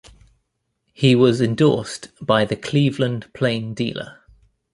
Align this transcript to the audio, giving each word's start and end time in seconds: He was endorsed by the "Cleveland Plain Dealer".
He 0.93 1.13
was 1.13 1.41
endorsed 1.41 2.09
by 2.19 2.43
the 2.43 2.55
"Cleveland 2.55 3.31
Plain 3.35 3.75
Dealer". 3.75 4.23